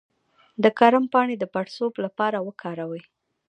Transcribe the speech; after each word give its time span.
د 0.63 0.65
کرم 0.79 1.05
پاڼې 1.13 1.35
د 1.39 1.45
پړسوب 1.53 1.93
لپاره 2.05 2.37
وکاروئ 2.47 3.03